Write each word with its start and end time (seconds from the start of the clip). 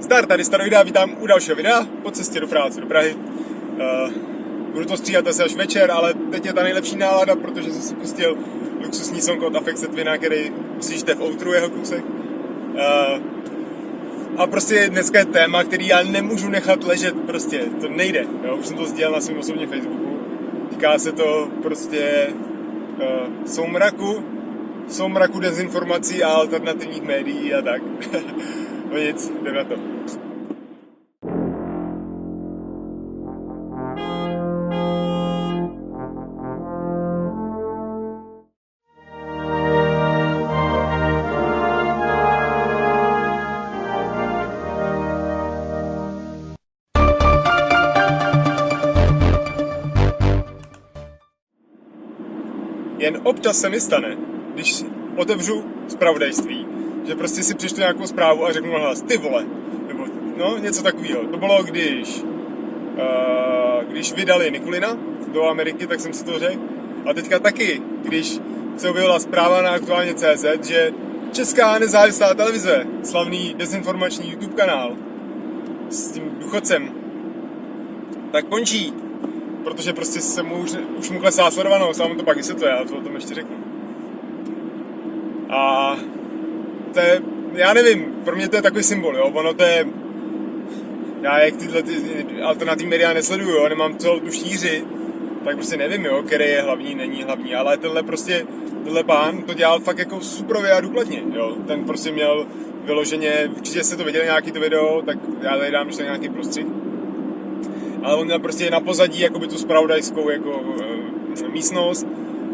Zdar, 0.00 0.26
tady 0.26 0.44
Staroida, 0.44 0.82
vítám 0.82 1.16
u 1.20 1.26
dalšího 1.26 1.56
videa 1.56 1.86
po 2.02 2.10
cestě 2.10 2.40
do 2.40 2.46
práce 2.46 2.80
do 2.80 2.86
Prahy. 2.86 3.14
Uh, 3.14 4.12
budu 4.72 4.84
to 4.84 4.96
stříhat 4.96 5.26
asi 5.26 5.42
až 5.42 5.54
večer, 5.54 5.90
ale 5.90 6.14
teď 6.14 6.46
je 6.46 6.52
ta 6.52 6.62
nejlepší 6.62 6.96
nálada, 6.96 7.36
protože 7.36 7.72
jsem 7.72 7.82
si 7.82 7.94
pustil 7.94 8.38
luxusní 8.84 9.20
song 9.20 9.42
od 9.42 9.56
Afex 9.56 9.80
Setvina, 9.80 10.18
který 10.18 10.52
slyšíte 10.80 11.14
v 11.14 11.22
outru 11.22 11.52
jeho 11.52 11.70
kousek. 11.70 12.04
Uh, 12.04 13.22
a 14.36 14.46
prostě 14.46 14.88
dneska 14.88 15.18
je 15.18 15.24
téma, 15.24 15.64
který 15.64 15.86
já 15.86 16.02
nemůžu 16.02 16.48
nechat 16.48 16.84
ležet, 16.84 17.14
prostě 17.26 17.60
to 17.80 17.88
nejde. 17.88 18.26
Jo? 18.44 18.56
Už 18.56 18.66
jsem 18.66 18.76
to 18.76 18.84
sdělal 18.84 19.14
na 19.14 19.20
svém 19.20 19.38
osobním 19.38 19.68
Facebooku. 19.68 20.18
Týká 20.70 20.98
se 20.98 21.12
to 21.12 21.48
prostě 21.62 22.28
uh, 22.96 23.44
soumraku, 23.46 24.24
soumraku 24.88 25.40
dezinformací 25.40 26.22
a 26.22 26.28
alternativních 26.28 27.02
médií 27.02 27.54
a 27.54 27.62
tak. 27.62 27.82
no 28.90 28.98
nic, 28.98 29.30
jdem 29.40 29.54
na 29.54 29.64
to. 29.64 29.74
Jen 52.98 53.20
občas 53.24 53.60
se 53.60 53.68
mi 53.68 53.80
stane, 53.80 54.16
když 54.54 54.84
otevřu 55.16 55.64
zpravodajství, 55.88 56.75
že 57.06 57.14
prostě 57.14 57.42
si 57.42 57.54
přečtu 57.54 57.80
nějakou 57.80 58.06
zprávu 58.06 58.46
a 58.46 58.52
řeknu 58.52 58.70
hlas, 58.70 59.02
ty 59.02 59.16
vole, 59.16 59.44
nebo 59.88 60.04
no, 60.36 60.58
něco 60.58 60.82
takového. 60.82 61.26
To 61.26 61.36
bylo, 61.36 61.62
když, 61.62 62.22
uh, 62.22 63.84
když 63.88 64.12
vydali 64.12 64.50
Nikulina 64.50 64.96
do 65.32 65.44
Ameriky, 65.44 65.86
tak 65.86 66.00
jsem 66.00 66.12
si 66.12 66.24
to 66.24 66.38
řekl. 66.38 66.60
A 67.10 67.14
teďka 67.14 67.38
taky, 67.38 67.82
když 68.02 68.38
se 68.76 68.90
objevila 68.90 69.18
zpráva 69.18 69.62
na 69.62 69.70
aktuálně 69.70 70.14
CZ, 70.14 70.44
že 70.68 70.92
Česká 71.32 71.78
nezávislá 71.78 72.34
televize, 72.34 72.86
slavný 73.02 73.54
dezinformační 73.54 74.30
YouTube 74.30 74.54
kanál 74.54 74.96
s 75.90 76.10
tím 76.10 76.30
důchodcem, 76.40 76.90
tak 78.32 78.44
končí, 78.44 78.92
protože 79.64 79.92
prostě 79.92 80.20
se 80.20 80.42
mu 80.42 80.54
už, 80.54 80.72
už 80.98 81.10
mu 81.10 81.20
klesá 81.20 81.50
sledovanost 81.50 82.00
a 82.00 82.04
on 82.04 82.16
to 82.16 82.24
pak 82.24 82.36
vysvětluje, 82.36 82.72
ale 82.72 82.84
to 82.84 82.96
o 82.96 83.00
tom 83.00 83.14
ještě 83.14 83.34
řeknu. 83.34 83.56
A 85.50 85.96
to 86.96 87.00
je, 87.00 87.22
já 87.52 87.72
nevím, 87.74 88.04
pro 88.24 88.36
mě 88.36 88.48
to 88.48 88.56
je 88.56 88.62
takový 88.62 88.82
symbol, 88.82 89.16
jo, 89.16 89.30
ono 89.34 89.54
to 89.54 89.62
je, 89.62 89.86
já 91.22 91.38
jak 91.38 91.56
tyhle 91.56 91.82
ty 91.82 91.92
alternativní 92.42 92.90
média 92.90 93.12
nesleduju, 93.12 93.50
jo, 93.50 93.68
nemám 93.68 93.98
celou 93.98 94.20
tu 94.20 94.30
šíři, 94.30 94.84
tak 95.44 95.56
prostě 95.56 95.76
nevím, 95.76 96.04
jo, 96.04 96.22
který 96.26 96.44
je 96.44 96.62
hlavní, 96.62 96.94
není 96.94 97.22
hlavní, 97.22 97.54
ale 97.54 97.76
tenhle 97.76 98.02
prostě, 98.02 98.46
tenhle 98.84 99.04
pán 99.04 99.42
to 99.42 99.54
dělal 99.54 99.80
fakt 99.80 99.98
jako 99.98 100.20
suprově 100.20 100.72
a 100.72 100.80
důkladně, 100.80 101.22
jo, 101.32 101.56
ten 101.66 101.84
prostě 101.84 102.12
měl 102.12 102.46
vyloženě, 102.84 103.50
určitě 103.56 103.84
jste 103.84 103.96
to 103.96 104.04
viděli 104.04 104.24
nějaký 104.24 104.52
to 104.52 104.60
video, 104.60 105.02
tak 105.06 105.18
já 105.42 105.58
tady 105.58 105.70
dám 105.70 105.86
ještě 105.86 106.02
nějaký 106.02 106.28
prostřih, 106.28 106.66
ale 108.02 108.16
on 108.16 108.24
měl 108.24 108.38
prostě 108.38 108.70
na 108.70 108.80
pozadí 108.80 109.20
jakoby 109.20 109.48
tu 109.48 109.58
spravodajskou 109.58 110.30
jako 110.30 110.62
e, 111.44 111.48
místnost 111.48 112.06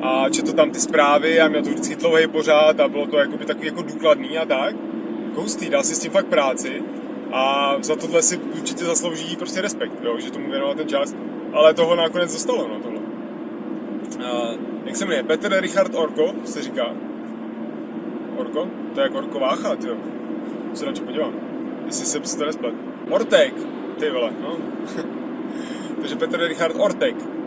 a 0.03 0.29
četl 0.29 0.53
tam 0.53 0.71
ty 0.71 0.81
zprávy 0.81 1.41
a 1.41 1.49
měl 1.49 1.63
to 1.63 1.71
vždycky 1.71 1.97
dlouhý 1.97 2.27
pořád 2.27 2.81
a 2.81 2.89
bylo 2.89 3.07
to 3.07 3.19
jakoby 3.19 3.45
takový 3.45 3.67
jako 3.67 3.83
důkladný 3.83 4.39
a 4.39 4.47
tak. 4.47 4.77
Koustý, 5.35 5.71
dal 5.71 5.83
si 5.83 5.95
s 5.95 5.99
tím 5.99 6.11
fakt 6.11 6.27
práci 6.27 6.83
a 7.33 7.77
za 7.81 7.97
tohle 7.97 8.23
si 8.23 8.37
určitě 8.37 8.85
zaslouží 8.85 9.37
prostě 9.37 9.61
respekt, 9.61 9.93
jo, 10.03 10.19
že 10.19 10.31
tomu 10.31 10.51
věnoval 10.51 10.75
ten 10.75 10.89
čas, 10.89 11.15
ale 11.53 11.75
toho 11.75 11.97
nakonec 11.97 12.33
dostalo, 12.33 12.69
no 12.69 12.81
tohle. 12.81 13.01
A, 14.27 14.55
jak 14.85 14.97
se 14.97 15.05
jmenuje? 15.05 15.23
Petr 15.23 15.61
Richard 15.61 15.95
Orko, 15.95 16.33
se 16.45 16.63
říká. 16.63 16.87
Orko? 18.37 18.69
To 18.95 19.01
je 19.01 19.11
jak 19.13 19.35
Vácha, 19.35 19.77
jo. 19.87 19.97
Se 20.75 20.85
radši 20.85 21.03
podívám, 21.03 21.35
jestli 21.87 22.07
se 22.07 22.39
to 22.39 22.47
nesplet. 22.47 22.75
Ortek, 23.11 23.55
ty 23.99 24.11
vole, 24.11 24.33
no. 24.43 24.57
Takže 26.01 26.17
Petr 26.17 26.41
Richard 26.41 26.77
Ortek. 26.79 27.42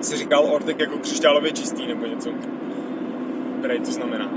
Se 0.00 0.16
říkal 0.16 0.44
Ortek 0.44 0.80
jako 0.80 0.98
křišťálově 0.98 1.52
čistý 1.52 1.86
nebo 1.86 2.06
něco. 2.06 2.30
Prej 3.62 3.80
to 3.80 3.92
znamená. 3.92 4.30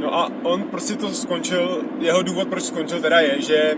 No 0.00 0.14
a 0.14 0.32
on 0.42 0.62
prostě 0.62 0.94
to 0.96 1.10
skončil, 1.10 1.82
jeho 1.98 2.22
důvod, 2.22 2.48
proč 2.48 2.62
skončil 2.62 3.00
teda 3.00 3.20
je, 3.20 3.40
že, 3.40 3.74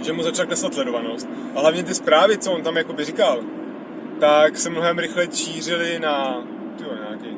že 0.00 0.12
mu 0.12 0.22
začala 0.22 0.46
klesat 0.46 0.74
sledovanost. 0.74 1.28
A 1.54 1.60
hlavně 1.60 1.82
ty 1.82 1.94
zprávy, 1.94 2.38
co 2.38 2.52
on 2.52 2.62
tam 2.62 2.76
jakoby 2.76 3.04
říkal, 3.04 3.40
tak 4.20 4.58
se 4.58 4.70
mnohem 4.70 4.98
rychle 4.98 5.26
šířily 5.32 5.98
na, 5.98 6.44
tyjo, 6.78 6.90
nějaký 6.94 7.36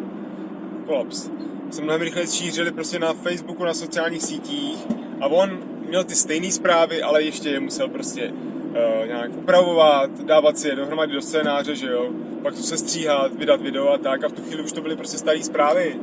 kolaps, 0.86 1.30
se 1.70 1.82
mnohem 1.82 2.02
rychle 2.02 2.26
šířily 2.26 2.72
prostě 2.72 2.98
na 2.98 3.12
Facebooku, 3.12 3.64
na 3.64 3.74
sociálních 3.74 4.22
sítích 4.22 4.86
a 5.20 5.26
on 5.26 5.58
měl 5.88 6.04
ty 6.04 6.14
stejné 6.14 6.50
zprávy, 6.50 7.02
ale 7.02 7.22
ještě 7.22 7.48
je 7.48 7.60
musel 7.60 7.88
prostě 7.88 8.32
uh, 8.74 9.06
nějak 9.06 9.36
upravovat, 9.36 10.20
dávat 10.20 10.58
si 10.58 10.68
je 10.68 10.76
dohromady 10.76 11.12
do 11.12 11.22
scénáře, 11.22 11.74
že 11.74 11.86
jo, 11.86 12.10
pak 12.42 12.54
to 12.54 12.62
se 12.62 12.76
stříhat, 12.76 13.34
vydat 13.34 13.60
video 13.60 13.88
a 13.88 13.98
tak 13.98 14.24
a 14.24 14.28
v 14.28 14.32
tu 14.32 14.42
chvíli 14.42 14.62
už 14.62 14.72
to 14.72 14.80
byly 14.80 14.96
prostě 14.96 15.18
staré 15.18 15.42
zprávy. 15.42 15.96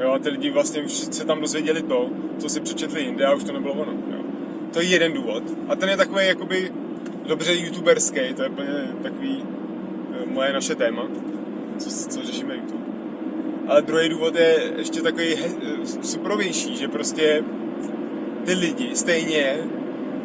Jo, 0.00 0.12
a 0.12 0.18
ty 0.18 0.28
lidi 0.28 0.50
vlastně 0.50 0.82
už 0.82 0.92
se 0.92 1.26
tam 1.26 1.40
dozvěděli 1.40 1.82
to, 1.82 2.10
co 2.38 2.48
si 2.48 2.60
přečetli 2.60 3.02
jinde 3.02 3.26
a 3.26 3.34
už 3.34 3.44
to 3.44 3.52
nebylo 3.52 3.74
ono. 3.74 3.92
Jo. 3.92 4.22
To 4.72 4.80
je 4.80 4.86
jeden 4.86 5.12
důvod. 5.12 5.42
A 5.68 5.76
ten 5.76 5.88
je 5.88 5.96
takový 5.96 6.26
jakoby 6.26 6.72
dobře 7.26 7.54
youtuberský, 7.54 8.34
to 8.36 8.42
je 8.42 8.48
úplně 8.48 8.88
takový 9.02 9.42
uh, 9.42 10.32
moje 10.32 10.52
naše 10.52 10.74
téma, 10.74 11.02
co, 11.78 11.90
co 11.90 12.22
řešíme 12.22 12.56
YouTube. 12.56 12.84
Ale 13.68 13.82
druhý 13.82 14.08
důvod 14.08 14.34
je 14.34 14.72
ještě 14.76 15.02
takový 15.02 15.34
he, 15.34 15.48
superovější, 16.02 16.76
že 16.76 16.88
prostě 16.88 17.44
ty 18.44 18.54
lidi 18.54 18.96
stejně 18.96 19.56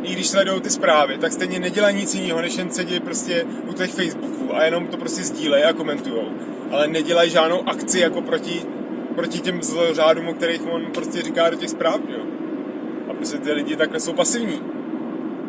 i 0.04 0.14
když 0.14 0.28
sledují 0.28 0.62
ty 0.62 0.70
zprávy, 0.70 1.18
tak 1.18 1.34
stejně 1.34 1.60
nedělají 1.60 1.96
nic 1.96 2.16
jiného, 2.16 2.42
než 2.42 2.58
jen 2.58 2.72
sedí 2.72 3.00
prostě 3.00 3.46
u 3.70 3.74
těch 3.74 3.92
Facebooků 3.92 4.56
a 4.56 4.64
jenom 4.64 4.88
to 4.88 4.98
prostě 4.98 5.24
sdílejí 5.24 5.64
a 5.64 5.74
komentují. 5.74 6.22
Ale 6.72 6.88
nedělají 6.88 7.30
žádnou 7.30 7.70
akci 7.70 8.00
jako 8.00 8.22
proti, 8.22 8.62
proti 9.16 9.40
těm 9.40 9.64
zlořádům, 9.64 10.28
o 10.28 10.34
kterých 10.34 10.68
on 10.72 10.86
prostě 10.94 11.22
říká 11.22 11.50
do 11.50 11.56
těch 11.56 11.70
zpráv, 11.70 12.00
jo. 12.08 12.24
A 13.10 13.14
prostě 13.14 13.38
ty 13.38 13.52
lidi 13.52 13.76
takhle 13.76 14.00
jsou 14.00 14.14
pasivní. 14.14 14.60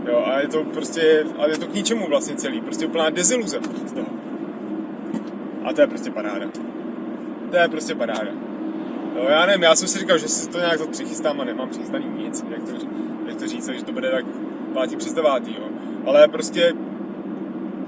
Jo, 0.08 0.24
a 0.26 0.40
je 0.40 0.48
to 0.48 0.64
prostě, 0.64 1.24
a 1.38 1.46
je 1.46 1.58
to 1.58 1.66
k 1.66 1.74
ničemu 1.74 2.06
vlastně 2.08 2.34
celý, 2.34 2.60
prostě 2.60 2.86
úplná 2.86 3.10
deziluze 3.10 3.58
z 3.86 3.92
toho. 3.92 4.06
A 5.64 5.72
to 5.72 5.80
je 5.80 5.86
prostě 5.86 6.10
paráda. 6.10 6.46
To 7.50 7.56
je 7.56 7.68
prostě 7.68 7.94
paráda. 7.94 8.53
Jo, 9.14 9.26
já 9.28 9.46
nevím, 9.46 9.62
já 9.62 9.74
jsem 9.74 9.88
si 9.88 9.98
říkal, 9.98 10.18
že 10.18 10.28
si 10.28 10.48
to 10.48 10.58
nějak 10.58 10.78
to 10.78 10.86
přichystám 10.86 11.40
a 11.40 11.44
nemám 11.44 11.68
přichystaný 11.68 12.06
nic, 12.18 12.44
jak 12.50 12.62
to, 12.62 12.86
jak 13.26 13.36
to 13.36 13.46
říct, 13.46 13.68
že 13.68 13.84
to 13.84 13.92
bude 13.92 14.10
tak 14.10 14.24
pátý 14.74 14.96
přes 14.96 15.12
devátý, 15.12 15.54
jo. 15.54 15.68
Ale 16.06 16.28
prostě, 16.28 16.72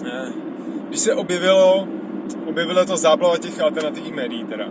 eh, 0.06 0.32
když 0.88 1.00
se 1.00 1.14
objevilo, 1.14 1.88
objevilo 2.46 2.84
to 2.84 2.96
záplava 2.96 3.38
těch 3.38 3.60
alternativních 3.60 4.14
médií 4.14 4.44
teda, 4.44 4.64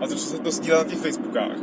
a 0.00 0.06
začalo 0.06 0.18
se 0.18 0.38
to 0.38 0.50
sdílet 0.50 0.82
na 0.82 0.90
těch 0.90 0.98
Facebookách, 0.98 1.56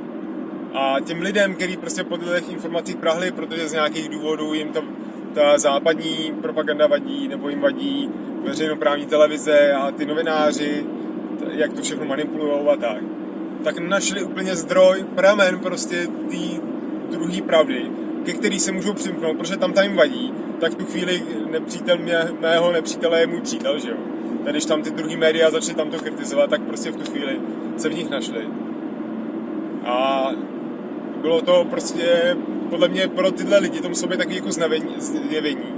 a 0.74 0.96
těm 1.00 1.22
lidem, 1.22 1.56
kteří 1.56 1.78
prostě 1.78 2.04
po 2.04 2.18
těch 2.18 2.52
informacích 2.52 2.96
prahli, 2.96 3.32
protože 3.32 3.68
z 3.68 3.74
nějakých 3.74 4.10
důvodů 4.10 4.54
jim 4.54 4.68
ta, 4.68 4.82
ta 5.34 5.58
západní 5.58 6.34
propaganda 6.42 6.88
vadí, 6.88 7.28
nebo 7.28 7.50
jim 7.50 7.62
vadí 7.62 8.10
veřejnoprávní 8.44 9.06
televize 9.06 9.74
a 9.74 9.92
ty 9.92 10.06
novináři, 10.06 10.86
jak 11.52 11.74
to 11.74 11.82
všechno 11.82 12.06
manipulují 12.06 12.68
a 12.68 12.76
tak, 12.76 13.04
tak 13.64 13.80
našli 13.80 14.24
úplně 14.24 14.56
zdroj, 14.56 15.06
pramen 15.16 15.60
prostě 15.60 16.08
té 16.08 16.62
druhé 17.12 17.42
pravdy, 17.42 17.86
ke 18.26 18.34
který 18.34 18.60
se 18.60 18.72
můžou 18.72 18.94
přimknout, 18.94 19.38
protože 19.38 19.58
tam 19.58 19.74
tam 19.74 19.84
jim 19.84 19.96
vadí, 19.96 20.34
tak 20.60 20.76
tu 20.76 20.86
chvíli 20.86 21.24
nepřítel 21.52 21.98
mě, 21.98 22.18
mého 22.40 22.72
nepřítele 22.72 23.20
je 23.20 23.28
můj 23.28 23.42
přítel, 23.42 23.80
že 23.80 23.90
jo. 23.90 23.98
Tak 24.44 24.54
když 24.54 24.66
tam 24.66 24.82
ty 24.82 24.92
druhý 24.92 25.18
média 25.18 25.52
začaly 25.52 25.76
tam 25.76 25.90
to 25.90 26.00
kritizovat, 26.00 26.50
tak 26.50 26.62
prostě 26.62 26.92
v 26.92 26.96
tu 26.96 27.12
chvíli 27.12 27.40
se 27.78 27.90
v 27.90 27.94
nich 27.94 28.10
našli. 28.10 28.48
A 29.86 30.30
bylo 31.22 31.42
to 31.42 31.68
prostě, 31.70 32.38
podle 32.70 32.88
mě 32.88 33.08
pro 33.08 33.32
tyhle 33.32 33.58
lidi 33.58 33.82
to 33.82 33.90
muselo 33.90 34.10
být 34.10 34.18
takový 34.18 34.36
jako 34.36 34.52
zjevení. 35.30 35.74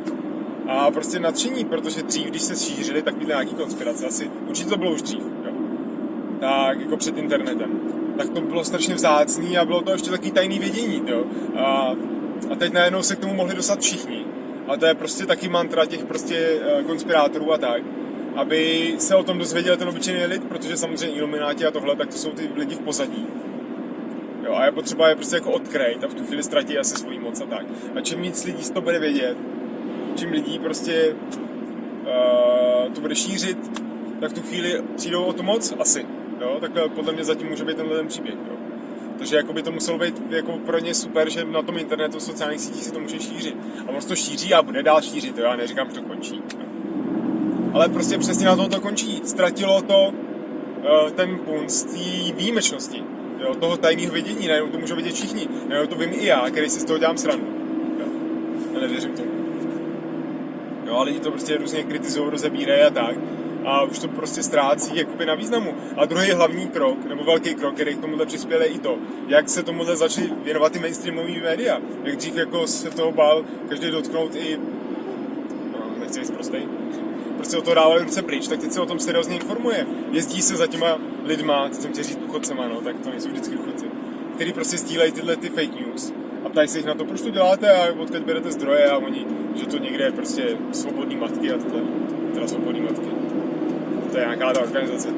A 0.68 0.92
prostě 0.92 1.20
nadšení, 1.20 1.66
protože 1.66 2.04
dřív, 2.04 2.28
když 2.28 2.42
se 2.42 2.56
šířili 2.56 3.02
takovýhle 3.02 3.34
nějaký 3.34 3.56
konspirace, 3.56 4.08
asi 4.08 4.32
určitě 4.48 4.70
to 4.70 4.78
bylo 4.78 4.92
už 4.92 5.02
dřív. 5.02 5.24
Tak 6.42 6.80
jako 6.80 6.98
před 6.98 7.18
internetem. 7.18 7.80
Tak 8.18 8.30
to 8.30 8.42
bylo 8.42 8.64
strašně 8.64 8.96
vzácný 8.96 9.58
a 9.58 9.66
bylo 9.66 9.82
to 9.82 9.92
ještě 9.92 10.10
takový 10.10 10.32
tajný 10.32 10.60
vědění, 10.60 11.02
jo. 11.08 11.24
A 11.56 11.96
a 12.50 12.56
teď 12.56 12.74
najednou 12.74 13.04
se 13.04 13.16
k 13.16 13.20
tomu 13.20 13.34
mohli 13.34 13.56
dostat 13.56 13.80
všichni. 13.80 14.26
A 14.68 14.78
to 14.78 14.86
je 14.86 14.94
prostě 14.94 15.26
taky 15.26 15.50
mantra 15.50 15.86
těch 15.86 16.06
prostě 16.06 16.60
eh, 16.62 16.84
konspirátorů 16.84 17.54
a 17.54 17.58
tak. 17.58 17.82
Aby 18.36 18.94
se 18.98 19.16
o 19.16 19.24
tom 19.24 19.38
dozvěděl 19.38 19.78
ten 19.78 19.90
obyčejný 19.90 20.26
lid, 20.26 20.44
protože 20.44 20.78
samozřejmě 20.78 21.18
ilumináti 21.18 21.66
a 21.66 21.72
tohle, 21.72 21.96
tak 21.96 22.10
to 22.10 22.18
jsou 22.18 22.30
ty 22.30 22.50
lidi 22.56 22.76
v 22.76 22.80
pozadí. 22.80 23.28
Jo, 24.46 24.54
a 24.54 24.66
je 24.66 24.72
potřeba 24.72 25.10
je 25.10 25.16
prostě 25.16 25.36
jako 25.36 25.52
odkrejt 25.52 26.04
a 26.04 26.08
v 26.08 26.14
tu 26.14 26.26
chvíli 26.26 26.44
ztratí 26.44 26.78
asi 26.78 26.96
svoji 26.96 27.20
moc 27.20 27.42
a 27.42 27.46
tak. 27.46 27.66
A 27.96 28.02
čím 28.02 28.22
víc 28.22 28.46
lidí 28.46 28.72
to 28.74 28.82
bude 28.82 29.00
vědět, 29.00 29.38
čím 30.16 30.32
lidí 30.32 30.60
prostě 30.60 31.16
uh, 32.02 32.94
to 32.94 33.02
bude 33.02 33.16
šířit, 33.16 33.82
tak 34.20 34.32
v 34.32 34.34
tu 34.34 34.42
chvíli 34.42 34.84
přijdou 34.96 35.24
o 35.24 35.34
to 35.34 35.44
moc 35.44 35.74
asi. 35.80 36.06
Jo? 36.42 36.58
Takhle 36.60 36.90
podle 36.90 37.14
mě 37.14 37.24
zatím 37.24 37.48
může 37.48 37.66
být 37.66 37.78
tenhle 37.78 37.98
ten 37.98 38.08
příběh. 38.08 38.36
Jo? 38.36 38.56
Takže 39.18 39.36
jako 39.36 39.54
by 39.54 39.64
to 39.64 39.72
muselo 39.72 39.98
být 39.98 40.22
jako 40.30 40.52
pro 40.52 40.80
ně 40.80 40.94
super, 40.94 41.30
že 41.30 41.46
na 41.46 41.62
tom 41.62 41.78
internetu, 41.78 42.18
v 42.18 42.24
sociálních 42.24 42.62
sítích 42.62 42.84
se 42.84 42.92
to 42.92 43.00
může 43.00 43.20
šířit. 43.20 43.58
A 43.88 43.90
on 43.90 44.02
to 44.08 44.16
šíří 44.16 44.54
a 44.54 44.62
bude 44.62 44.84
dál 44.84 45.02
šířit, 45.02 45.38
jo? 45.38 45.44
já 45.44 45.56
neříkám, 45.56 45.90
že 45.90 45.96
to 45.96 46.02
končí. 46.02 46.36
Jo? 46.36 46.66
Ale 47.74 47.90
prostě 47.90 48.18
přesně 48.18 48.46
na 48.46 48.56
tom 48.56 48.70
to 48.70 48.82
končí. 48.82 49.22
Ztratilo 49.26 49.82
to 49.82 50.08
uh, 50.08 51.10
ten 51.10 51.40
punc 51.40 51.84
té 51.84 52.34
výjimečnosti, 52.36 53.04
jo? 53.40 53.56
toho 53.56 53.78
tajného 53.78 54.14
vidění, 54.14 54.48
najednou 54.48 54.70
to 54.70 54.80
můžou 54.80 54.96
vidět 54.96 55.14
všichni, 55.14 55.48
najednou 55.68 55.96
to 55.96 56.02
vím 56.02 56.10
i 56.14 56.26
já, 56.26 56.50
který 56.50 56.70
si 56.70 56.80
z 56.80 56.86
toho 56.86 57.00
dělám 57.00 57.18
srandu. 57.18 57.46
Jo? 58.00 58.06
Já 58.74 58.80
nevěřím 58.80 59.12
tomu. 59.12 59.32
Jo, 60.86 60.96
a 60.96 61.04
lidi 61.04 61.20
to 61.20 61.32
prostě 61.32 61.58
různě 61.58 61.84
kritizují, 61.84 62.30
rozebírají 62.30 62.82
a 62.82 62.90
tak 62.90 63.16
a 63.66 63.84
už 63.84 64.00
to 64.00 64.08
prostě 64.08 64.44
ztrácí 64.44 64.98
jakoby 64.98 65.26
na 65.26 65.36
významu. 65.36 65.74
A 65.98 66.06
druhý 66.06 66.32
hlavní 66.32 66.68
krok, 66.68 67.06
nebo 67.06 67.24
velký 67.24 67.56
krok, 67.56 67.74
který 67.74 67.96
k 67.96 68.02
tomuhle 68.02 68.26
přispěl, 68.26 68.62
je 68.62 68.68
i 68.68 68.80
to, 68.80 68.98
jak 69.28 69.50
se 69.50 69.64
tomuhle 69.64 69.96
začali 69.96 70.30
věnovat 70.44 70.72
ty 70.72 70.80
mainstreamové 70.80 71.42
média. 71.44 71.82
Jak 72.04 72.16
dřív 72.16 72.36
jako 72.36 72.68
se 72.68 72.90
toho 72.90 73.12
bál 73.12 73.46
každý 73.70 73.92
dotknout 73.92 74.36
i, 74.36 74.60
no, 75.74 76.00
nechci 76.00 76.20
jít 76.20 76.32
prostej, 76.32 76.68
prostě 77.36 77.58
o 77.58 77.62
to 77.62 77.74
dávali 77.74 78.04
ruce 78.04 78.22
pryč, 78.22 78.48
tak 78.48 78.60
teď 78.60 78.72
se 78.72 78.82
o 78.82 78.86
tom 78.86 79.00
seriózně 79.00 79.36
informuje. 79.36 79.88
Jezdí 80.12 80.42
se 80.42 80.56
za 80.56 80.68
těma 80.68 80.98
lidma, 81.26 81.70
teď 81.70 81.82
jsem 81.82 81.92
chtěl 81.92 82.04
říct 82.04 82.20
důchodcema, 82.20 82.68
no, 82.68 82.82
tak 82.82 83.00
to 83.00 83.10
nejsou 83.10 83.30
vždycky 83.30 83.56
důchodci, 83.56 83.86
který 84.36 84.54
prostě 84.54 84.78
sdílejí 84.78 85.12
tyhle 85.12 85.36
ty 85.36 85.50
fake 85.50 85.80
news 85.80 86.14
a 86.46 86.50
ptají 86.50 86.68
se 86.68 86.78
jich 86.78 86.86
na 86.86 86.94
to, 86.94 87.06
proč 87.06 87.22
to 87.22 87.30
děláte 87.30 87.72
a 87.72 87.94
odkud 88.00 88.20
berete 88.20 88.52
zdroje 88.52 88.90
a 88.90 88.98
oni, 88.98 89.26
že 89.56 89.66
to 89.66 89.78
někde 89.78 90.04
je 90.04 90.12
prostě 90.12 90.58
svobodný 90.72 91.16
matky 91.16 91.52
a 91.52 91.58
tohle, 91.58 91.82
teda 92.34 92.48
svobodný 92.48 92.82
matky 92.82 93.08
to 94.12 94.18
je 94.18 94.24
nějaká 94.24 94.54
ta 94.54 94.62
organizace. 94.62 95.10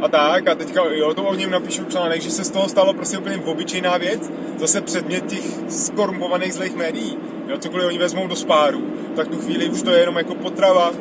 A 0.00 0.08
tak, 0.08 0.48
a 0.48 0.54
teďka 0.54 0.84
jo, 0.84 1.14
to 1.14 1.22
o 1.22 1.34
něm 1.34 1.50
napíšu 1.50 1.84
článek, 1.84 2.20
že 2.20 2.30
se 2.30 2.44
z 2.44 2.50
toho 2.50 2.68
stalo 2.68 2.92
prostě 2.92 3.18
úplně 3.18 3.36
obyčejná 3.36 3.96
věc, 3.96 4.32
zase 4.58 4.80
předmět 4.80 5.26
těch 5.26 5.44
skorumpovaných 5.68 6.54
zlých 6.54 6.76
médií. 6.76 7.18
Jo, 7.48 7.58
cokoliv 7.58 7.86
oni 7.86 7.98
vezmou 7.98 8.26
do 8.26 8.36
spáru, 8.36 8.82
tak 9.16 9.28
tu 9.28 9.36
chvíli 9.36 9.68
už 9.68 9.82
to 9.82 9.90
je 9.90 10.00
jenom 10.00 10.16
jako 10.16 10.34
potrava 10.34 10.92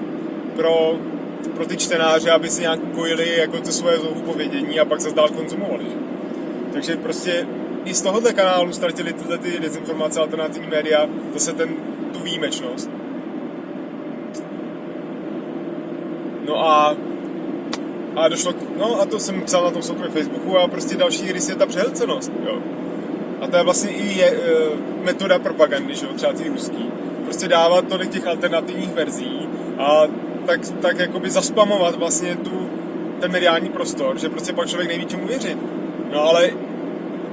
pro, 0.56 1.00
pro 1.56 1.66
ty 1.66 1.78
čtenáře, 1.78 2.32
aby 2.32 2.50
si 2.50 2.62
nějak 2.62 2.80
ukojili 2.84 3.38
jako 3.38 3.58
to 3.58 3.72
svoje 3.72 3.98
povědění 4.26 4.80
a 4.80 4.86
pak 4.86 5.02
se 5.02 5.12
dál 5.12 5.30
konzumovali. 5.30 5.84
Že? 5.84 5.96
Takže 6.74 6.96
prostě 6.98 7.48
i 7.86 7.94
z 7.94 8.02
tohohle 8.02 8.34
kanálu 8.34 8.74
ztratili 8.74 9.14
tyhle 9.14 9.38
ty 9.38 9.60
dezinformace 9.60 10.20
alternativní 10.20 10.68
média 10.68 11.08
zase 11.34 11.54
ten, 11.54 11.70
tu 12.14 12.20
výjimečnost. 12.20 12.90
No 16.54 16.70
a, 16.70 16.96
a 18.16 18.28
došlo 18.28 18.54
k, 18.54 18.58
no 18.78 19.02
a 19.02 19.06
to 19.06 19.20
jsem 19.20 19.42
psal 19.42 19.64
na 19.64 19.72
tom 19.72 19.82
soukromém 19.82 20.12
Facebooku 20.12 20.58
a 20.58 20.68
prostě 20.68 20.96
další 20.96 21.32
rys 21.32 21.50
je 21.50 21.56
ta 21.56 21.66
přehlcenost, 21.66 22.32
jo. 22.46 22.60
A 23.42 23.48
to 23.48 23.58
je 23.58 23.64
vlastně 23.64 23.92
i 23.92 24.18
je, 24.18 24.32
e, 24.32 24.36
metoda 25.04 25.40
propagandy, 25.40 25.96
že 25.96 26.06
jo, 26.06 26.12
třeba 26.16 26.34
ty 26.34 26.50
ruský. 26.50 26.90
Prostě 27.24 27.48
dávat 27.48 27.88
tolik 27.88 28.10
těch 28.10 28.28
alternativních 28.28 28.94
verzí 28.94 29.50
a 29.78 30.02
tak, 30.46 30.60
tak 30.82 31.00
jakoby 31.00 31.30
zaspamovat 31.30 31.96
vlastně 31.96 32.36
tu, 32.36 32.70
ten 33.20 33.32
mediální 33.32 33.70
prostor, 33.70 34.20
že 34.20 34.30
prostě 34.30 34.54
pak 34.54 34.68
člověk 34.68 34.90
neví 34.90 35.06
čemu 35.06 35.28
věřit. 35.28 35.58
No 36.12 36.22
ale 36.22 36.50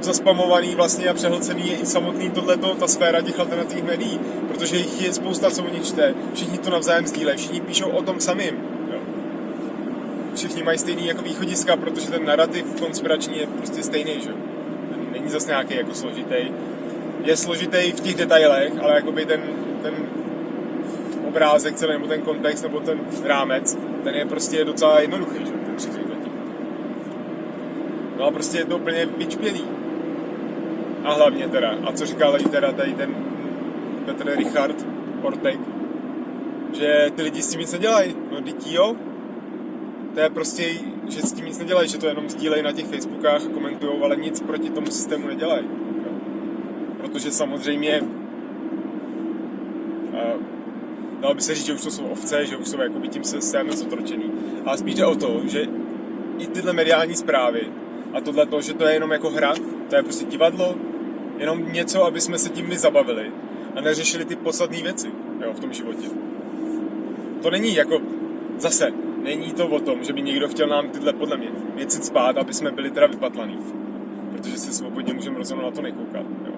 zaspamovaný 0.00 0.75
vlastně 0.75 1.08
a 1.08 1.14
přehlcený 1.14 1.69
je 1.69 1.76
i 1.76 1.87
samotný 1.87 2.31
tohleto, 2.31 2.75
ta 2.75 2.87
sféra 2.88 3.22
těch 3.22 3.40
alternativních 3.40 3.84
médií, 3.84 4.20
protože 4.49 4.76
jich 4.76 5.02
je 5.02 5.12
spousta, 5.12 5.50
co 5.50 5.64
oni 5.64 5.81
čte, 5.81 6.14
všichni 6.34 6.58
to 6.58 6.70
navzájem 6.70 7.06
sdílejí, 7.06 7.38
všichni 7.38 7.61
píšou 7.61 7.88
o 7.88 8.02
tom 8.02 8.20
samým 8.20 8.80
všichni 10.40 10.62
mají 10.62 10.78
stejný 10.78 11.06
jako 11.06 11.22
východiska, 11.22 11.76
protože 11.76 12.10
ten 12.10 12.25
narrativ 12.25 12.81
konspirační 12.81 13.38
je 13.38 13.46
prostě 13.46 13.82
stejný, 13.82 14.20
že? 14.20 14.31
Není 15.12 15.28
zase 15.28 15.48
nějaký 15.48 15.75
jako 15.75 15.94
složitý. 15.94 16.52
Je 17.25 17.37
složitý 17.37 17.92
v 17.92 18.00
těch 18.00 18.14
detailech, 18.14 18.72
ale 18.82 18.94
jakoby 18.94 19.26
ten, 19.26 19.40
ten 19.82 19.94
obrázek 21.28 21.75
celý, 21.75 21.92
nebo 21.92 22.06
ten 22.06 22.22
kontext, 22.22 22.62
nebo 22.62 22.81
ten 22.81 23.00
rámec, 23.25 23.78
ten 24.04 24.14
je 24.14 24.26
prostě 24.26 24.64
docela 24.64 25.00
jednoduchý, 25.00 25.38
že? 25.38 25.52
Ten 25.52 25.78
zatím. 25.78 26.32
No 28.19 28.25
a 28.25 28.31
prostě 28.31 28.58
je 28.58 28.64
to 28.64 28.76
úplně 28.76 29.06
vyčpělý. 29.06 29.64
A 31.04 31.12
hlavně 31.12 31.48
teda, 31.48 31.75
a 31.84 31.93
co 31.93 32.06
říkal 32.06 32.40
i 32.40 32.44
teda 32.44 32.72
tady 32.72 32.94
ten 32.94 33.14
Petr 34.06 34.36
Richard 34.36 34.86
Ortek, 35.22 35.58
že 36.72 37.10
ty 37.16 37.22
lidi 37.22 37.43
s 37.43 37.50
tím 37.50 37.60
nic 37.60 37.72
nedělají. 37.72 38.16
No, 38.32 38.40
dítí 38.40 38.75
jo, 38.75 38.96
to 40.14 40.20
je 40.20 40.30
prostě, 40.30 40.74
že 41.08 41.22
s 41.22 41.32
tím 41.32 41.44
nic 41.44 41.58
nedělají, 41.58 41.88
že 41.88 41.98
to 41.98 42.06
jenom 42.06 42.28
sdílejí 42.28 42.62
na 42.62 42.72
těch 42.72 42.86
Facebookách, 42.86 43.44
komentují, 43.44 43.92
ale 44.02 44.16
nic 44.16 44.40
proti 44.40 44.70
tomu 44.70 44.86
systému 44.86 45.26
nedělají. 45.26 45.66
Protože 46.96 47.30
samozřejmě 47.30 48.02
dalo 51.20 51.34
by 51.34 51.40
se 51.40 51.54
říct, 51.54 51.66
že 51.66 51.72
už 51.72 51.82
to 51.82 51.90
jsou 51.90 52.04
ovce, 52.04 52.46
že 52.46 52.56
už 52.56 52.68
jsou 52.68 52.80
jakoby 52.80 53.08
tím 53.08 53.24
systémem 53.24 53.76
zotročený. 53.76 54.30
Ale 54.64 54.78
spíš 54.78 54.94
jde 54.94 55.06
o 55.06 55.14
to, 55.14 55.40
že 55.46 55.66
i 56.38 56.46
tyhle 56.46 56.72
mediální 56.72 57.16
zprávy 57.16 57.68
a 58.12 58.20
tohle 58.20 58.46
to, 58.46 58.60
že 58.60 58.74
to 58.74 58.84
je 58.84 58.94
jenom 58.94 59.10
jako 59.10 59.30
hra, 59.30 59.54
to 59.88 59.96
je 59.96 60.02
prostě 60.02 60.24
divadlo, 60.24 60.74
jenom 61.38 61.72
něco, 61.72 62.04
aby 62.04 62.20
jsme 62.20 62.38
se 62.38 62.48
tím 62.48 62.68
my 62.68 62.78
zabavili 62.78 63.32
a 63.76 63.80
neřešili 63.80 64.24
ty 64.24 64.36
podstatné 64.36 64.82
věci 64.82 65.10
jo, 65.44 65.52
v 65.52 65.60
tom 65.60 65.72
životě. 65.72 66.08
To 67.42 67.50
není 67.50 67.74
jako, 67.74 68.00
zase, 68.58 68.92
není 69.22 69.52
to 69.52 69.67
o 69.67 69.81
tom, 69.81 70.05
že 70.05 70.12
by 70.12 70.22
někdo 70.22 70.49
chtěl 70.49 70.69
nám 70.69 70.88
tyhle 70.88 71.12
podle 71.12 71.37
mě 71.37 71.49
věci 71.75 72.02
spát, 72.02 72.37
aby 72.37 72.55
jsme 72.55 72.70
byli 72.70 72.90
teda 72.90 73.06
vypatlaný. 73.06 73.58
Protože 74.32 74.58
se 74.58 74.72
svobodně 74.72 75.14
můžeme 75.14 75.38
rozhodnout 75.38 75.64
na 75.64 75.70
to 75.70 75.82
nekoukat. 75.82 76.26
Jo. 76.46 76.52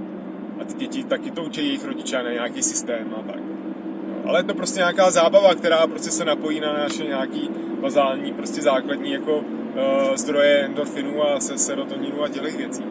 A 0.60 0.64
ty 0.64 0.74
děti 0.74 1.04
taky 1.04 1.30
to 1.30 1.42
učí 1.42 1.66
jejich 1.66 1.84
rodiče 1.84 2.22
na 2.22 2.32
nějaký 2.32 2.62
systém 2.62 3.14
a 3.18 3.22
tak. 3.22 3.36
Jo. 3.36 3.54
Ale 4.26 4.40
je 4.40 4.44
to 4.44 4.54
prostě 4.54 4.78
nějaká 4.78 5.10
zábava, 5.10 5.54
která 5.54 5.86
prostě 5.86 6.10
se 6.10 6.24
napojí 6.24 6.60
na 6.60 6.72
naše 6.72 7.04
nějaký 7.04 7.50
bazální, 7.80 8.32
prostě 8.32 8.62
základní 8.62 9.12
jako 9.12 9.36
uh, 9.36 10.14
zdroje 10.14 10.64
endorfinů 10.64 11.22
a 11.24 11.40
se 11.40 11.58
serotoninu 11.58 12.22
a 12.22 12.28
těch 12.28 12.56
věcí. 12.56 12.84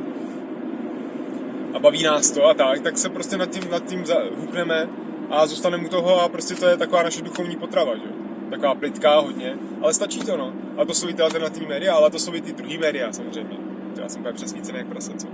A 1.73 1.79
baví 1.79 2.03
nás 2.03 2.31
to 2.31 2.45
a 2.45 2.53
tak, 2.53 2.81
tak 2.81 2.97
se 2.97 3.09
prostě 3.09 3.37
nad 3.37 3.49
tím, 3.49 3.71
nad 3.71 3.85
tím 3.85 4.03
hukneme 4.37 4.89
a 5.29 5.47
zůstaneme 5.47 5.85
u 5.85 5.89
toho 5.89 6.21
a 6.21 6.29
prostě 6.29 6.55
to 6.55 6.65
je 6.65 6.77
taková 6.77 7.03
naše 7.03 7.21
duchovní 7.21 7.55
potrava, 7.55 7.95
že? 7.95 8.20
Taková 8.51 8.75
plitká 8.75 9.19
hodně, 9.19 9.57
ale 9.81 9.93
stačí 9.93 10.19
to, 10.19 10.37
no. 10.37 10.53
A 10.77 10.85
to 10.85 10.93
jsou 10.93 11.09
i 11.09 11.13
ty 11.13 11.21
alternativní 11.21 11.67
média, 11.67 11.95
ale 11.95 12.09
to 12.09 12.19
jsou 12.19 12.35
i 12.35 12.41
ty 12.41 12.53
druhý 12.53 12.77
média, 12.77 13.13
samozřejmě. 13.13 13.57
Já 14.01 14.09
jsem 14.09 14.21
úplně 14.21 14.33
přesvícený 14.33 14.77
jak 14.77 14.87
prase, 14.87 15.11
co? 15.17 15.27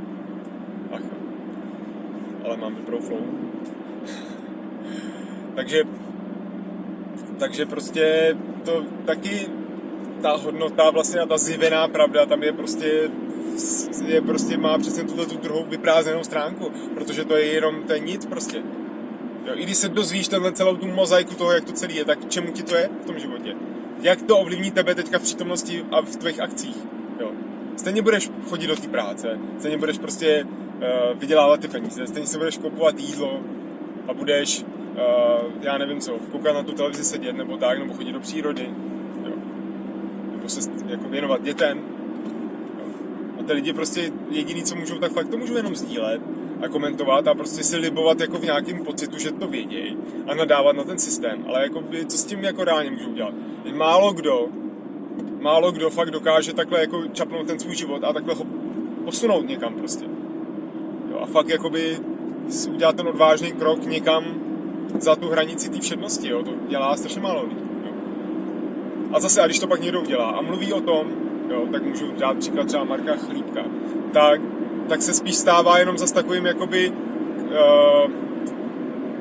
Ach, 0.92 1.02
ale 2.46 2.58
mám 2.58 2.76
dobrou 2.76 3.00
flow. 3.00 3.20
takže, 5.56 5.84
takže 7.40 7.66
prostě 7.66 8.36
to 8.66 8.84
taky 9.06 9.48
ta 10.22 10.32
hodnota 10.32 10.90
vlastně 10.90 11.28
ta 11.28 11.38
zivená 11.38 11.88
pravda 11.88 12.26
tam 12.26 12.44
je 12.44 12.54
prostě 12.54 13.10
je 14.06 14.22
prostě 14.22 14.58
má 14.58 14.78
přesně 14.78 15.04
tuhle 15.04 15.26
tu 15.26 15.38
druhou 15.38 15.64
vyprázdněnou 15.64 16.24
stránku, 16.24 16.72
protože 16.94 17.26
to 17.26 17.36
je 17.36 17.46
jenom, 17.46 17.84
to 17.84 17.94
je 17.94 18.00
nic 18.00 18.26
prostě. 18.26 18.64
Jo, 19.48 19.54
I 19.56 19.64
když 19.64 19.78
se 19.78 19.90
dozvíš 19.90 20.28
tenhle 20.28 20.52
celou 20.52 20.76
tu 20.76 20.88
mozaiku 20.88 21.36
toho, 21.36 21.52
jak 21.52 21.66
to 21.66 21.72
celé 21.72 21.94
je, 21.94 22.06
tak 22.06 22.30
čemu 22.30 22.52
ti 22.52 22.64
to 22.64 22.76
je 22.76 22.90
v 23.04 23.06
tom 23.06 23.20
životě? 23.20 23.56
Jak 24.02 24.22
to 24.22 24.38
ovlivní 24.38 24.72
tebe 24.72 24.96
teďka 24.96 25.20
v 25.20 25.22
přítomnosti 25.22 25.86
a 25.92 26.02
v 26.02 26.16
tvých 26.16 26.40
akcích? 26.40 26.78
Jo. 27.20 27.32
Stejně 27.78 28.02
budeš 28.02 28.30
chodit 28.50 28.68
do 28.68 28.76
té 28.76 28.88
práce, 28.88 29.40
stejně 29.60 29.78
budeš 29.78 29.98
prostě 29.98 30.44
uh, 30.44 31.20
vydělávat 31.20 31.60
ty 31.60 31.68
peníze, 31.68 32.08
stejně 32.08 32.28
si 32.28 32.38
budeš 32.38 32.58
kupovat 32.58 33.00
jídlo 33.00 33.42
a 34.08 34.14
budeš, 34.14 34.64
uh, 34.64 35.52
já 35.62 35.78
nevím 35.78 36.00
co, 36.00 36.12
koukat 36.32 36.56
na 36.56 36.64
tu 36.64 36.72
televizi 36.72 37.04
sedět 37.04 37.34
nebo 37.34 37.58
tak, 37.58 37.80
nebo 37.80 37.94
chodit 37.94 38.12
do 38.12 38.20
přírody, 38.20 38.70
jo. 39.26 39.34
nebo 40.32 40.50
se 40.50 40.70
jako 40.88 41.10
věnovat 41.10 41.44
dětem. 41.44 41.82
Jo. 42.80 42.86
A 43.40 43.44
ty 43.44 43.54
lidi 43.54 43.74
prostě 43.74 44.12
jediný, 44.30 44.64
co 44.64 44.76
můžou, 44.76 44.98
tak 44.98 45.12
fakt 45.12 45.30
to 45.30 45.38
můžou 45.38 45.56
jenom 45.56 45.76
sdílet 45.76 46.22
a 46.64 46.68
komentovat 46.68 47.28
a 47.28 47.34
prostě 47.34 47.64
si 47.64 47.78
libovat 47.78 48.20
jako 48.20 48.38
v 48.38 48.44
nějakém 48.44 48.84
pocitu, 48.86 49.20
že 49.20 49.32
to 49.32 49.48
vědějí 49.48 49.98
a 50.28 50.36
nadávat 50.36 50.76
na 50.76 50.84
ten 50.84 51.00
systém. 51.00 51.46
Ale 51.48 51.64
jako 51.64 51.82
by, 51.82 52.06
co 52.06 52.18
s 52.18 52.26
tím 52.26 52.44
jako 52.44 52.64
reálně 52.64 52.92
můžou 52.92 53.14
dělat? 53.14 53.34
Jen 53.66 53.78
málo 53.78 54.14
kdo, 54.14 54.48
málo 55.40 55.72
kdo 55.72 55.90
fakt 55.90 56.12
dokáže 56.12 56.54
takhle 56.54 56.80
jako 56.80 57.08
čapnout 57.08 57.48
ten 57.48 57.60
svůj 57.60 57.76
život 57.76 58.04
a 58.04 58.14
takhle 58.14 58.34
ho 58.34 58.46
posunout 59.06 59.48
někam 59.48 59.74
prostě. 59.74 60.06
Jo, 61.12 61.20
a 61.22 61.26
fakt 61.26 61.50
jakoby 61.50 61.98
udělat 62.70 62.96
ten 62.96 63.08
odvážný 63.08 63.52
krok 63.52 63.86
někam 63.86 64.24
za 65.00 65.16
tu 65.16 65.30
hranici 65.30 65.70
té 65.70 65.80
všednosti, 65.80 66.30
jo, 66.30 66.44
to 66.44 66.52
dělá 66.68 66.98
strašně 66.98 67.22
málo 67.22 67.44
lidí. 67.44 67.62
Jo. 67.86 67.92
A 69.14 69.20
zase, 69.20 69.42
a 69.42 69.46
když 69.46 69.60
to 69.60 69.68
pak 69.68 69.82
někdo 69.82 70.02
udělá 70.02 70.30
a 70.30 70.42
mluví 70.42 70.74
o 70.74 70.82
tom, 70.82 71.08
jo, 71.50 71.68
tak 71.72 71.84
můžu 71.84 72.12
dát 72.12 72.38
příklad 72.38 72.68
třeba 72.68 72.84
Marka 72.84 73.16
Chlípka, 73.16 73.66
tak, 74.14 74.42
tak 74.90 75.02
se 75.02 75.14
spíš 75.14 75.36
stává 75.36 75.80
jenom 75.80 75.98
za 75.98 76.14
takovým 76.14 76.46
jakoby 76.46 76.90
uh, 76.90 78.12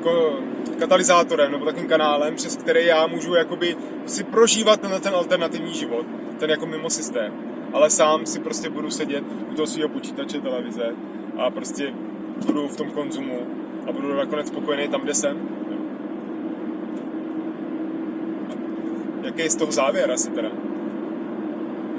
ko, 0.03 0.39
katalyzátorem 0.79 1.51
nebo 1.51 1.65
takým 1.65 1.87
kanálem, 1.87 2.35
přes 2.35 2.55
který 2.55 2.85
já 2.85 3.07
můžu 3.07 3.35
jakoby 3.35 3.75
si 4.05 4.23
prožívat 4.23 4.81
ten, 4.81 4.91
ten 5.01 5.15
alternativní 5.15 5.73
život, 5.73 6.05
ten 6.39 6.49
jako 6.49 6.65
mimo 6.65 6.89
systém. 6.89 7.33
Ale 7.73 7.89
sám 7.89 8.25
si 8.25 8.39
prostě 8.39 8.69
budu 8.69 8.91
sedět 8.91 9.23
u 9.51 9.55
toho 9.55 9.67
svého 9.67 9.89
počítače, 9.89 10.41
televize 10.41 10.95
a 11.37 11.49
prostě 11.49 11.93
budu 12.45 12.67
v 12.67 12.75
tom 12.77 12.91
konzumu 12.91 13.39
a 13.87 13.91
budu 13.91 14.15
nakonec 14.15 14.47
spokojený 14.47 14.87
tam, 14.87 15.01
kde 15.01 15.13
jsem. 15.13 15.37
Jaký 19.23 19.41
je 19.41 19.49
z 19.49 19.55
toho 19.55 19.71
závěr 19.71 20.11
asi 20.11 20.29
teda? 20.29 20.66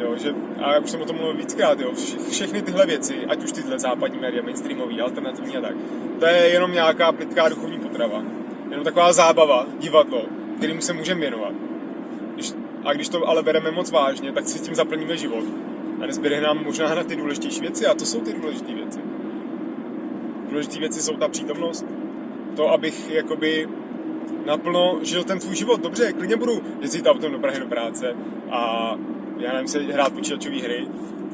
Jo, 0.00 0.16
že, 0.16 0.34
a 0.62 0.72
já 0.72 0.80
už 0.80 0.90
jsem 0.90 1.02
o 1.02 1.04
tom 1.04 1.16
mluvil 1.16 1.36
víckrát, 1.36 1.80
jo, 1.80 1.92
vše, 1.92 2.16
všechny 2.30 2.62
tyhle 2.62 2.86
věci, 2.86 3.14
ať 3.28 3.44
už 3.44 3.52
tyhle 3.52 3.78
západní 3.78 4.18
média, 4.18 4.42
mainstreamový, 4.42 5.00
alternativní 5.00 5.56
a 5.56 5.60
tak, 5.60 5.74
to 6.20 6.26
je 6.26 6.48
jenom 6.48 6.72
nějaká 6.72 7.12
plitká 7.12 7.48
duchovní 7.48 7.78
potrava. 7.78 8.22
Jenom 8.70 8.84
taková 8.84 9.12
zábava, 9.12 9.66
divadlo, 9.78 10.22
kterým 10.56 10.80
se 10.80 10.92
můžeme 10.92 11.20
věnovat. 11.20 11.52
Když, 12.34 12.52
a 12.84 12.92
když 12.92 13.08
to 13.08 13.28
ale 13.28 13.42
bereme 13.42 13.70
moc 13.70 13.90
vážně, 13.90 14.32
tak 14.32 14.48
si 14.48 14.58
tím 14.58 14.74
zaplníme 14.74 15.16
život. 15.16 15.44
A 16.02 16.06
nezbyde 16.06 16.40
nám 16.40 16.64
možná 16.64 16.94
na 16.94 17.04
ty 17.04 17.16
důležitější 17.16 17.60
věci, 17.60 17.86
a 17.86 17.94
to 17.94 18.06
jsou 18.06 18.20
ty 18.20 18.32
důležité 18.32 18.74
věci. 18.74 19.00
Důležité 20.48 20.78
věci 20.78 21.02
jsou 21.02 21.16
ta 21.16 21.28
přítomnost, 21.28 21.86
to, 22.56 22.72
abych 22.72 23.10
jakoby 23.10 23.68
naplno 24.46 24.98
žil 25.02 25.24
ten 25.24 25.40
svůj 25.40 25.56
život. 25.56 25.80
Dobře, 25.80 26.12
klidně 26.12 26.36
budu 26.36 26.62
jezdit 26.80 27.06
autem 27.06 27.32
do 27.32 27.38
Prahy 27.38 27.60
do 27.60 27.66
práce 27.66 28.16
a 28.50 28.94
já 29.38 29.52
nevím, 29.52 29.68
se 29.68 29.78
hrát 29.78 30.12
počítačové 30.12 30.56
hry, 30.56 30.86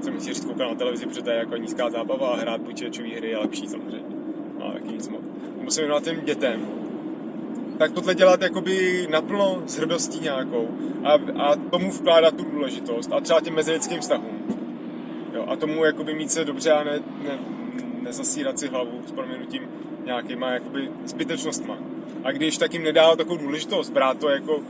co 0.03 0.11
mi 0.11 0.21
říct 0.21 0.45
koukat 0.45 0.69
na 0.69 0.75
televizi, 0.75 1.07
protože 1.07 1.23
to 1.23 1.31
je 1.31 1.37
jako 1.37 1.57
nízká 1.57 1.91
zábava 1.91 2.29
a 2.29 2.37
hrát 2.37 2.61
počítačové 2.61 3.09
hry 3.09 3.29
je 3.29 3.39
lepší 3.39 3.69
samozřejmě. 3.69 4.01
Ale 4.61 4.73
taky 4.73 4.93
nic 4.93 5.09
moc. 5.09 5.21
Musím 5.61 5.81
věnovat 5.81 6.05
těm 6.05 6.21
dětem. 6.25 6.69
Tak 7.79 7.93
tohle 7.93 8.15
dělat 8.15 8.43
jakoby 8.43 9.07
naplno 9.11 9.63
s 9.67 9.77
hrdostí 9.77 10.21
nějakou 10.21 10.69
a, 11.05 11.13
a 11.43 11.57
tomu 11.57 11.91
vkládat 11.91 12.37
tu 12.37 12.45
důležitost 12.45 13.13
a 13.13 13.21
třeba 13.21 13.41
těm 13.41 13.55
mezilidským 13.55 14.01
vztahům. 14.01 14.59
Jo, 15.35 15.45
a 15.49 15.57
tomu 15.57 15.85
jakoby 15.85 16.15
mít 16.15 16.31
se 16.31 16.45
dobře 16.45 16.73
a 16.73 16.85
ne, 16.85 16.99
ne, 17.23 17.39
nezasírat 18.03 18.59
si 18.59 18.69
hlavu 18.69 19.03
s 19.07 19.13
proměnutím 19.13 19.63
nějakýma 20.05 20.51
jakoby 20.51 20.91
zbytečnostma. 21.05 21.79
A 22.25 22.33
když 22.33 22.59
tak 22.59 22.73
jim 22.73 22.83
nedá 22.83 23.17
takovou 23.17 23.37
důležitost, 23.37 23.91
brát 23.91 24.19
to 24.19 24.29
jako 24.29 24.61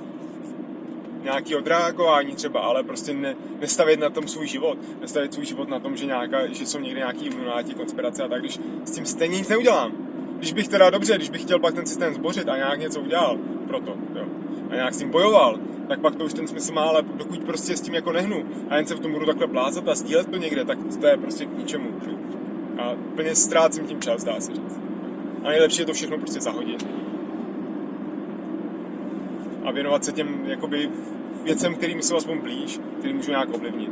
nějaký 1.24 1.54
odreagování 1.54 2.34
třeba, 2.34 2.60
ale 2.60 2.82
prostě 2.82 3.14
ne, 3.14 3.36
nestavit 3.60 4.00
na 4.00 4.10
tom 4.10 4.28
svůj 4.28 4.46
život. 4.46 4.78
Nestavit 5.00 5.34
svůj 5.34 5.46
život 5.46 5.68
na 5.68 5.80
tom, 5.80 5.96
že, 5.96 6.06
nějaká, 6.06 6.46
že 6.46 6.66
jsou 6.66 6.78
někde 6.78 6.98
nějaký 7.00 7.26
ilumináti, 7.26 7.74
konspirace 7.74 8.22
a 8.22 8.28
tak, 8.28 8.40
když 8.40 8.60
s 8.84 8.90
tím 8.90 9.06
stejně 9.06 9.38
nic 9.38 9.48
neudělám. 9.48 9.92
Když 10.38 10.52
bych 10.52 10.68
teda 10.68 10.90
dobře, 10.90 11.16
když 11.16 11.30
bych 11.30 11.42
chtěl 11.42 11.58
pak 11.58 11.74
ten 11.74 11.86
systém 11.86 12.14
zbořit 12.14 12.48
a 12.48 12.56
nějak 12.56 12.80
něco 12.80 13.00
udělal 13.00 13.38
pro 13.66 13.80
to, 13.80 13.96
jo, 14.14 14.24
a 14.70 14.74
nějak 14.74 14.94
s 14.94 14.98
tím 14.98 15.10
bojoval, 15.10 15.58
tak 15.88 16.00
pak 16.00 16.16
to 16.16 16.24
už 16.24 16.34
ten 16.34 16.48
smysl 16.48 16.72
má, 16.72 16.82
ale 16.82 17.02
dokud 17.02 17.44
prostě 17.44 17.76
s 17.76 17.80
tím 17.80 17.94
jako 17.94 18.12
nehnu 18.12 18.44
a 18.68 18.76
jen 18.76 18.86
se 18.86 18.94
v 18.94 19.00
tom 19.00 19.12
budu 19.12 19.26
takhle 19.26 19.46
plázat 19.46 19.88
a 19.88 19.94
sdílet 19.94 20.30
to 20.30 20.36
někde, 20.36 20.64
tak 20.64 20.78
to 21.00 21.06
je 21.06 21.16
prostě 21.16 21.46
k 21.46 21.58
ničemu. 21.58 21.90
A 22.78 22.94
plně 23.14 23.34
ztrácím 23.34 23.86
tím 23.86 24.00
čas, 24.00 24.24
dá 24.24 24.40
se 24.40 24.54
říct. 24.54 24.80
A 25.44 25.48
nejlepší 25.48 25.80
je 25.80 25.86
to 25.86 25.92
všechno 25.92 26.18
prostě 26.18 26.40
zahodit. 26.40 26.86
A 29.64 29.70
věnovat 29.70 30.04
se 30.04 30.12
těm 30.12 30.40
jakoby 30.46 30.90
věcem, 31.44 31.74
kterými 31.74 32.02
jsou 32.02 32.16
aspoň 32.16 32.38
blíž, 32.38 32.80
který 32.98 33.14
můžu 33.14 33.30
nějak 33.30 33.54
ovlivnit. 33.54 33.90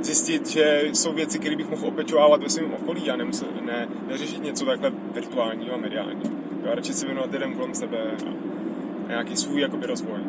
Zjistit, 0.00 0.48
že 0.48 0.82
jsou 0.92 1.12
věci, 1.12 1.38
které 1.38 1.56
bych 1.56 1.70
mohl 1.70 1.86
opečovávat 1.86 2.42
ve 2.42 2.48
svém 2.48 2.72
okolí 2.72 3.10
a 3.10 3.16
nemusel, 3.16 3.48
ne, 3.66 3.88
neřešit 4.08 4.42
něco 4.42 4.64
takhle 4.64 4.92
virtuálního 5.14 5.74
a 5.74 5.76
mediálního. 5.76 6.30
A 6.72 6.74
radši 6.74 6.94
se 6.94 7.06
věnovat 7.06 7.32
lidem 7.32 7.54
kolem 7.54 7.74
sebe 7.74 7.98
a, 7.98 9.08
nějaký 9.08 9.36
svůj 9.36 9.60
jakoby, 9.60 9.86
rozvoj. 9.86 10.20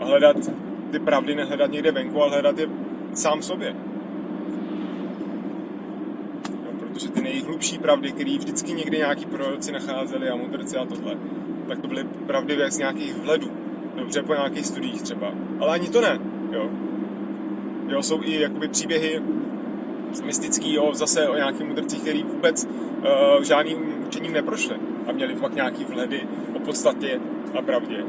A 0.00 0.04
hledat 0.04 0.36
ty 0.90 0.98
pravdy, 0.98 1.34
nehledat 1.34 1.70
někde 1.70 1.92
venku, 1.92 2.22
ale 2.22 2.32
hledat 2.32 2.58
je 2.58 2.68
sám 3.14 3.42
sobě. 3.42 3.76
Jo, 6.50 6.72
protože 6.78 7.08
ty 7.08 7.20
nejhlubší 7.20 7.78
pravdy, 7.78 8.12
které 8.12 8.38
vždycky 8.38 8.72
někdy 8.72 8.96
nějaký 8.96 9.26
proroci 9.26 9.72
nacházeli 9.72 10.28
a 10.28 10.36
mudrci 10.36 10.76
a 10.76 10.84
tohle, 10.84 11.16
tak 11.68 11.78
to 11.78 11.88
byly 11.88 12.04
pravdy 12.26 12.58
z 12.68 12.78
nějakých 12.78 13.14
vhledů 13.14 13.50
dobře 13.96 14.22
po 14.22 14.34
nějakých 14.34 14.66
studiích 14.66 15.02
třeba. 15.02 15.32
Ale 15.60 15.72
ani 15.72 15.88
to 15.88 16.00
ne, 16.00 16.20
jo. 16.52 16.70
Jo, 17.88 18.02
jsou 18.02 18.22
i 18.22 18.40
jakoby 18.40 18.68
příběhy 18.68 19.22
mystický, 20.24 20.74
jo, 20.74 20.90
zase 20.94 21.28
o 21.28 21.36
nějakých 21.36 21.66
mudrcích, 21.66 22.00
který 22.00 22.22
vůbec 22.22 22.64
uh, 22.64 23.42
žádným 23.42 23.78
učením 24.06 24.32
neprošli 24.32 24.76
a 25.06 25.12
měli 25.12 25.34
fakt 25.34 25.54
nějaký 25.54 25.84
vhledy 25.84 26.20
o 26.54 26.58
podstatě 26.58 27.20
a 27.58 27.62
pravdě. 27.62 28.04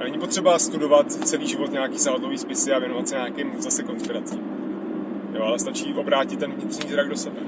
A 0.00 0.04
není 0.04 0.18
potřeba 0.18 0.58
studovat 0.58 1.12
celý 1.12 1.46
život 1.46 1.72
nějaký 1.72 1.98
sádlový 1.98 2.38
spisy 2.38 2.72
a 2.72 2.78
věnovat 2.78 3.08
se 3.08 3.14
nějakým 3.14 3.52
zase 3.58 3.82
konspiracím. 3.82 4.40
Jo, 5.34 5.42
ale 5.42 5.58
stačí 5.58 5.94
obrátit 5.94 6.38
ten 6.38 6.52
vnitřní 6.52 6.90
zrak 6.90 7.08
do 7.08 7.16
sebe. 7.16 7.40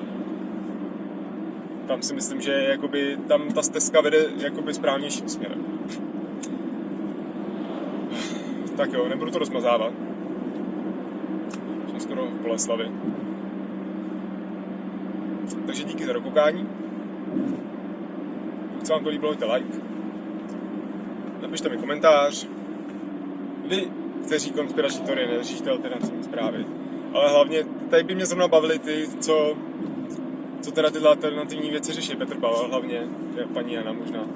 Tam 1.87 2.03
si 2.03 2.15
myslím, 2.15 2.41
že 2.41 2.53
jakoby, 2.53 3.19
tam 3.29 3.53
ta 3.53 3.63
stezka 3.63 4.01
vede 4.01 4.27
jakoby 4.37 4.75
správnějším 4.75 5.29
směrem. 5.29 5.65
Tak 8.77 8.93
jo, 8.93 9.09
nebudu 9.09 9.31
to 9.31 9.39
rozmazávat. 9.39 9.93
Jsem 11.91 12.01
skoro 12.01 12.27
v 12.27 12.43
Boleslavi. 12.43 12.91
Takže 15.67 15.85
díky 15.85 16.07
za 16.07 16.13
dokoukání. 16.13 16.69
Pokud 18.73 18.87
se 18.87 18.93
vám 18.93 19.05
to 19.05 19.11
líbilo, 19.11 19.35
dejte 19.35 19.55
like. 19.55 19.79
Napište 21.43 21.69
mi 21.69 21.77
komentář. 21.77 22.47
Vy, 23.69 23.89
kteří 24.27 24.51
konspirační 24.51 25.01
teorie 25.01 25.27
neřešíte 25.27 25.71
alternativní 25.71 26.23
zprávy. 26.23 26.67
Ale 27.15 27.31
hlavně, 27.31 27.65
tady 27.91 28.03
by 28.03 28.15
mě 28.15 28.27
zrovna 28.27 28.49
bavili 28.49 28.79
ty, 28.79 29.09
co, 29.21 29.57
co 30.67 30.73
teda 30.73 30.91
tyhle 30.91 31.09
alternativní 31.09 31.71
věci 31.71 31.93
řeší. 31.93 32.17
Petr 32.17 32.37
Pavel 32.37 32.69
hlavně, 32.69 33.03
paní 33.55 33.73
Jana 33.73 33.93
možná. 33.93 34.27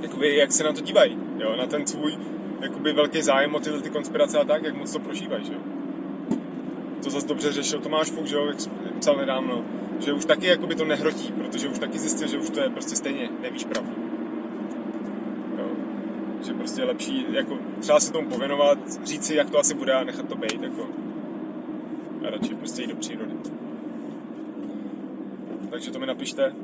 Jakoby, 0.00 0.36
jak 0.36 0.52
se 0.52 0.64
na 0.64 0.72
to 0.72 0.80
dívají, 0.80 1.18
jo, 1.38 1.56
na 1.56 1.66
ten 1.66 1.86
svůj 1.86 2.16
jakoby 2.60 2.92
velký 2.92 3.22
zájem 3.22 3.54
o 3.54 3.60
tyhle 3.60 3.80
ty 3.80 3.90
konspirace 3.90 4.38
a 4.38 4.44
tak, 4.44 4.62
jak 4.62 4.74
moc 4.74 4.92
to 4.92 4.98
prožívají, 4.98 5.44
že 5.44 5.52
jo. 5.52 5.58
To 7.04 7.10
zase 7.10 7.26
dobře 7.26 7.52
řešil 7.52 7.80
Tomáš 7.80 8.10
Fuk, 8.10 8.26
že 8.26 8.36
jo, 8.36 8.46
jak 8.46 8.56
psal 8.98 9.16
nedávno, 9.16 9.64
že 10.00 10.12
už 10.12 10.24
taky 10.24 10.46
jakoby 10.46 10.74
to 10.74 10.84
nehrotí, 10.84 11.32
protože 11.32 11.68
už 11.68 11.78
taky 11.78 11.98
zjistil, 11.98 12.28
že 12.28 12.38
už 12.38 12.50
to 12.50 12.60
je 12.60 12.70
prostě 12.70 12.96
stejně, 12.96 13.30
nevíš 13.40 13.64
pravdu. 13.64 13.92
Jo. 15.58 15.66
Že 16.46 16.54
prostě 16.54 16.80
je 16.80 16.84
lepší, 16.84 17.26
jako 17.30 17.58
třeba 17.80 18.00
se 18.00 18.12
tomu 18.12 18.28
pověnovat, 18.28 18.78
říct 19.04 19.24
si, 19.24 19.34
jak 19.34 19.50
to 19.50 19.58
asi 19.58 19.74
bude 19.74 19.92
a 19.92 20.04
nechat 20.04 20.28
to 20.28 20.36
být, 20.36 20.62
jako. 20.62 20.88
A 22.26 22.30
radši 22.30 22.54
prostě 22.54 22.82
jít 22.82 22.90
do 22.90 22.96
přírody. 22.96 23.41
Takže 25.82 25.92
to 25.92 25.98
mi 25.98 26.06
napište. 26.06 26.54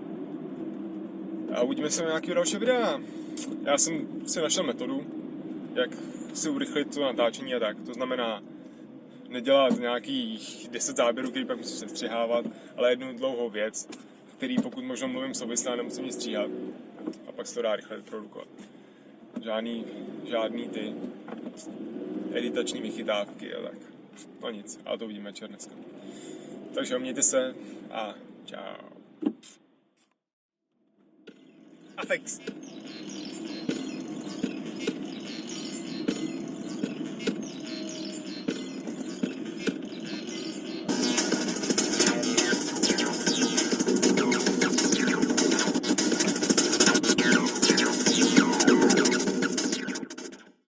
A 1.55 1.63
uvidíme 1.63 1.91
se 1.91 2.03
na 2.03 2.09
nějakého 2.09 2.35
dalšího 2.35 2.61
videa. 2.61 3.01
Já 3.65 3.79
jsem 3.79 4.09
si 4.27 4.41
našel 4.41 4.65
metodu, 4.65 5.07
jak 5.75 5.91
si 6.35 6.51
urychlit 6.51 6.95
to 6.95 7.01
natáčení 7.01 7.55
a 7.55 7.59
tak. 7.59 7.77
To 7.87 7.95
znamená 7.95 8.43
nedělat 9.29 9.81
nějakých 9.81 10.69
10 10.71 10.97
záběrů, 10.97 11.31
který 11.31 11.45
pak 11.45 11.59
musím 11.59 11.77
sestřihávat, 11.77 12.47
ale 12.77 12.93
jednu 12.93 13.17
dlouhou 13.17 13.51
věc, 13.51 13.89
který 14.37 14.57
pokud 14.57 14.85
možno 14.85 15.09
mluvím 15.09 15.35
souvisle 15.35 15.73
a 15.73 15.77
nemusím 15.77 16.05
nic 16.05 16.15
stříhat 16.15 16.51
a 17.29 17.33
pak 17.33 17.47
se 17.47 17.55
to 17.55 17.63
dá 17.63 17.77
rychle 17.77 17.97
vyprodukovat. 17.97 18.49
Žádný, 19.45 19.85
žádný 20.25 20.69
ty 20.69 20.95
editační 22.33 22.81
vychytávky 22.81 23.55
a 23.55 23.63
tak. 23.63 23.79
No 24.43 24.51
nic, 24.51 24.81
ale 24.85 24.99
to 24.99 25.05
uvidíme 25.05 25.31
večer 25.31 25.49
dneska. 25.49 25.75
Takže 26.75 26.99
mějte 26.99 27.23
se 27.23 27.55
a 27.91 28.15
čau. 28.45 28.98
Thanks. 32.05 32.41